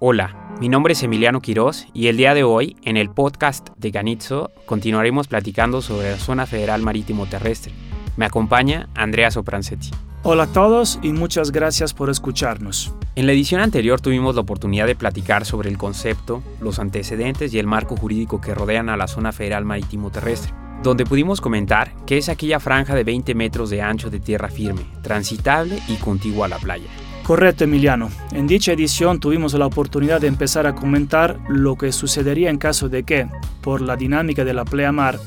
[0.00, 3.90] Hola, mi nombre es Emiliano Quirós y el día de hoy, en el podcast de
[3.90, 7.72] Ganitzo, continuaremos platicando sobre la zona federal marítimo terrestre.
[8.16, 9.90] Me acompaña Andrea Sopranzetti.
[10.22, 12.94] Hola a todos y muchas gracias por escucharnos.
[13.16, 17.58] En la edición anterior tuvimos la oportunidad de platicar sobre el concepto, los antecedentes y
[17.58, 22.18] el marco jurídico que rodean a la zona federal marítimo terrestre, donde pudimos comentar que
[22.18, 26.50] es aquella franja de 20 metros de ancho de tierra firme, transitable y contigua a
[26.50, 26.86] la playa.
[27.28, 28.08] Correcto, Emiliano.
[28.32, 32.88] En dicha edición tuvimos la oportunidad de empezar a comentar lo que sucedería en caso
[32.88, 33.28] de que,
[33.60, 35.18] por la dinámica de la pleamar,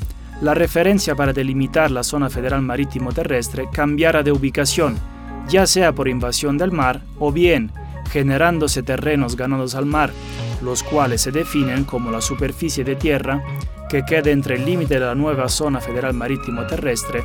[0.41, 4.97] la referencia para delimitar la zona federal marítimo terrestre cambiara de ubicación,
[5.47, 7.71] ya sea por invasión del mar o bien
[8.09, 10.11] generándose terrenos ganados al mar,
[10.63, 13.43] los cuales se definen como la superficie de tierra
[13.91, 17.23] que queda entre el límite de la nueva zona federal marítimo terrestre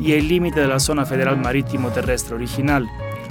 [0.00, 2.88] y el límite de la zona federal marítimo terrestre original,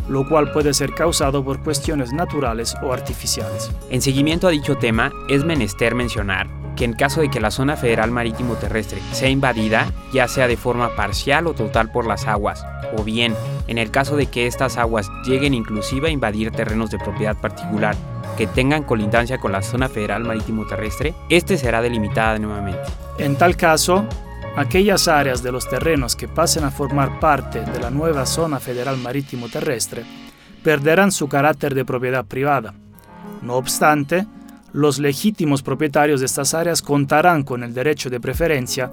[0.08, 3.72] lo cual puede ser causado por cuestiones naturales o artificiales.
[3.89, 7.78] En seguimiento a dicho tema, es menester mencionar que en caso de que la zona
[7.78, 12.66] federal marítimo terrestre sea invadida, ya sea de forma parcial o total por las aguas,
[12.97, 13.34] o bien,
[13.67, 17.95] en el caso de que estas aguas lleguen inclusive a invadir terrenos de propiedad particular
[18.38, 22.81] que tengan colindancia con la zona federal marítimo terrestre, este será delimitada nuevamente.
[23.17, 24.06] En tal caso,
[24.56, 28.97] aquellas áreas de los terrenos que pasen a formar parte de la nueva zona federal
[28.97, 30.03] marítimo terrestre
[30.64, 32.73] perderán su carácter de propiedad privada.
[33.42, 34.25] No obstante,
[34.73, 38.92] los legítimos propietarios de estas áreas contarán con el derecho de preferencia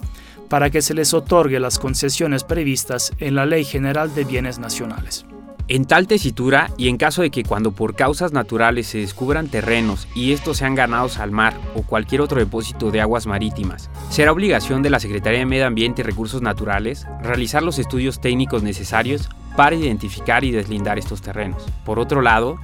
[0.49, 5.25] para que se les otorgue las concesiones previstas en la Ley General de Bienes Nacionales.
[5.69, 10.09] En tal tesitura y en caso de que cuando por causas naturales se descubran terrenos
[10.15, 14.83] y estos sean ganados al mar o cualquier otro depósito de aguas marítimas, será obligación
[14.83, 19.77] de la Secretaría de Medio Ambiente y Recursos Naturales realizar los estudios técnicos necesarios para
[19.77, 21.65] identificar y deslindar estos terrenos.
[21.85, 22.59] Por otro lado,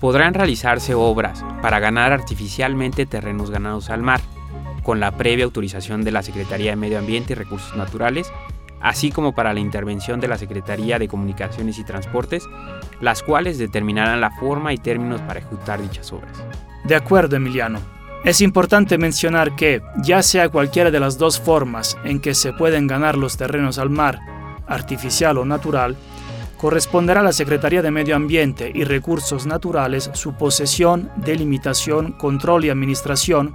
[0.00, 4.20] podrán realizarse obras para ganar artificialmente terrenos ganados al mar,
[4.82, 8.30] con la previa autorización de la Secretaría de Medio Ambiente y Recursos Naturales
[8.84, 12.46] así como para la intervención de la Secretaría de Comunicaciones y Transportes,
[13.00, 16.44] las cuales determinarán la forma y términos para ejecutar dichas obras.
[16.84, 17.80] De acuerdo, Emiliano.
[18.24, 22.86] Es importante mencionar que, ya sea cualquiera de las dos formas en que se pueden
[22.86, 24.20] ganar los terrenos al mar,
[24.66, 25.96] artificial o natural,
[26.58, 32.70] corresponderá a la Secretaría de Medio Ambiente y Recursos Naturales su posesión, delimitación, control y
[32.70, 33.54] administración,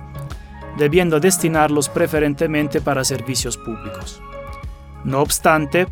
[0.79, 4.21] debiendo destinarlos preferentemente para servicios públicos.
[5.03, 5.87] No obstante,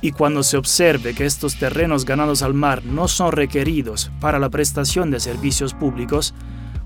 [0.00, 4.50] y cuando se observe que estos terrenos ganados al mar no son requeridos para la
[4.50, 6.34] prestación de servicios públicos,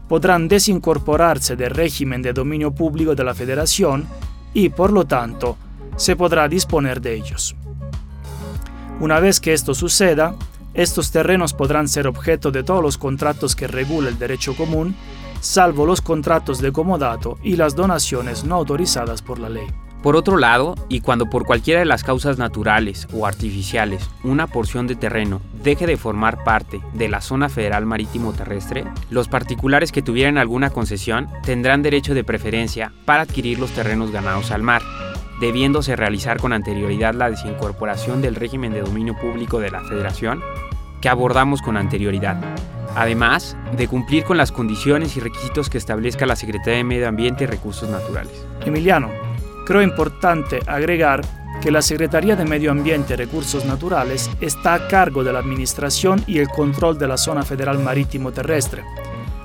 [0.08, 4.06] podrán desincorporarse del régimen de dominio público de la Federación
[4.54, 5.56] y, por lo tanto,
[5.96, 7.56] se podrá disponer de ellos.
[9.00, 10.34] Una vez que esto suceda,
[10.75, 14.94] estos terrenos podrán ser objeto de todos los contratos que regula el derecho común,
[15.40, 19.66] salvo los contratos de comodato y las donaciones no autorizadas por la ley.
[20.03, 24.86] Por otro lado, y cuando por cualquiera de las causas naturales o artificiales una porción
[24.86, 30.03] de terreno deje de formar parte de la zona federal marítimo terrestre, los particulares que
[30.03, 34.82] tuvieran alguna concesión tendrán derecho de preferencia para adquirir los terrenos ganados al mar,
[35.41, 40.41] debiéndose realizar con anterioridad la desincorporación del régimen de dominio público de la Federación
[41.00, 42.41] que abordamos con anterioridad,
[42.94, 47.44] además de cumplir con las condiciones y requisitos que establezca la Secretaría de Medio Ambiente
[47.44, 48.47] y Recursos Naturales.
[48.64, 49.10] Emiliano,
[49.69, 51.21] Creo importante agregar
[51.61, 56.25] que la Secretaría de Medio Ambiente y Recursos Naturales está a cargo de la administración
[56.27, 58.83] y el control de la Zona Federal Marítimo Terrestre,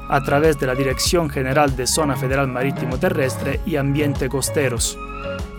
[0.07, 4.97] a través de la Dirección General de Zona Federal Marítimo Terrestre y Ambiente Costeros,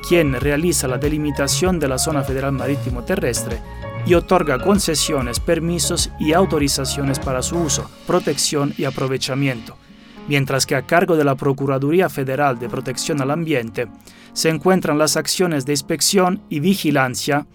[0.09, 3.61] quien realiza la delimitación de la Zona Federal Marítimo Terrestre
[4.07, 9.77] y otorga concesiones, permisos y autorizaciones para su uso, protección y aprovechamiento,
[10.29, 13.89] mientras que a cargo de la Procuraduría Federal de Protección al Ambiente
[14.33, 17.47] se encuentran las acciones de inspección y vigilancia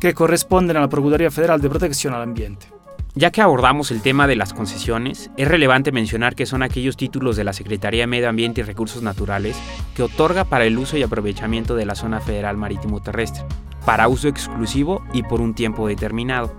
[0.00, 2.66] que corresponden a la Procuraduría Federal de Protección al Ambiente.
[3.14, 7.36] Ya que abordamos el tema de las concesiones, es relevante mencionar que son aquellos títulos
[7.36, 9.58] de la Secretaría de Medio Ambiente y Recursos Naturales
[9.96, 13.44] que otorga para el uso y aprovechamiento de la zona federal marítimo terrestre,
[13.84, 16.54] para uso exclusivo y por un tiempo determinado.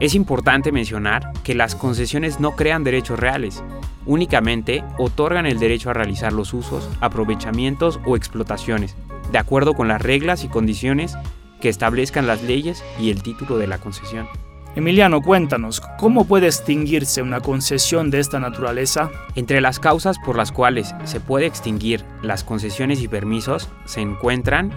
[0.00, 3.62] Es importante mencionar que las concesiones no crean derechos reales,
[4.08, 8.96] únicamente otorgan el derecho a realizar los usos, aprovechamientos o explotaciones,
[9.30, 11.14] de acuerdo con las reglas y condiciones
[11.60, 14.26] que establezcan las leyes y el título de la concesión.
[14.74, 19.10] Emiliano, cuéntanos, ¿cómo puede extinguirse una concesión de esta naturaleza?
[19.34, 24.70] Entre las causas por las cuales se puede extinguir las concesiones y permisos se encuentran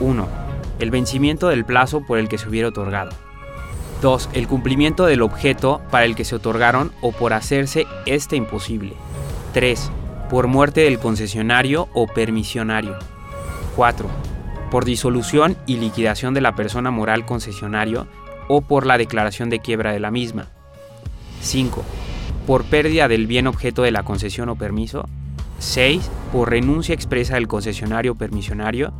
[0.00, 0.28] 1.
[0.78, 3.10] El vencimiento del plazo por el que se hubiera otorgado.
[4.02, 4.30] 2.
[4.34, 8.94] El cumplimiento del objeto para el que se otorgaron o por hacerse este imposible.
[9.54, 9.90] 3.
[10.28, 12.98] Por muerte del concesionario o permisionario.
[13.76, 14.08] 4.
[14.70, 18.08] Por disolución y liquidación de la persona moral concesionario
[18.48, 20.48] o por la declaración de quiebra de la misma.
[21.40, 21.84] 5.
[22.46, 25.08] Por pérdida del bien objeto de la concesión o permiso.
[25.60, 26.10] 6.
[26.32, 28.92] Por renuncia expresa del concesionario o permisionario.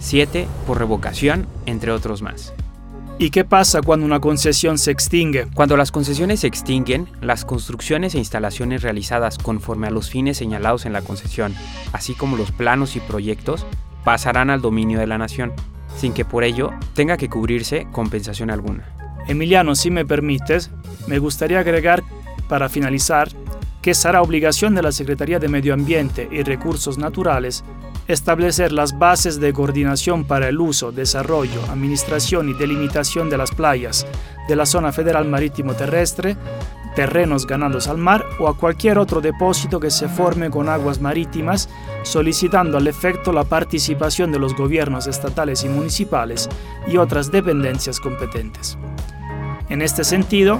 [0.00, 0.48] 7.
[0.66, 2.52] Por revocación, entre otros más.
[3.18, 5.46] ¿Y qué pasa cuando una concesión se extingue?
[5.54, 10.86] Cuando las concesiones se extinguen, las construcciones e instalaciones realizadas conforme a los fines señalados
[10.86, 11.54] en la concesión,
[11.92, 13.64] así como los planos y proyectos,
[14.04, 15.52] pasarán al dominio de la nación,
[15.96, 18.88] sin que por ello tenga que cubrirse compensación alguna.
[19.28, 20.70] Emiliano, si me permites,
[21.06, 22.02] me gustaría agregar,
[22.48, 23.28] para finalizar,
[23.82, 27.64] que será obligación de la Secretaría de Medio Ambiente y Recursos Naturales
[28.08, 34.06] establecer las bases de coordinación para el uso, desarrollo, administración y delimitación de las playas
[34.48, 36.36] de la zona federal marítimo terrestre,
[36.94, 41.68] terrenos ganados al mar o a cualquier otro depósito que se forme con aguas marítimas,
[42.02, 46.48] solicitando al efecto la participación de los gobiernos estatales y municipales
[46.86, 48.76] y otras dependencias competentes.
[49.68, 50.58] En este sentido,